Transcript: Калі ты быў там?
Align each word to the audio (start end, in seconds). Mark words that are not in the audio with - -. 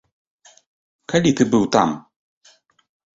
Калі 1.13 1.33
ты 1.39 1.43
быў 1.51 1.63
там? 1.75 1.89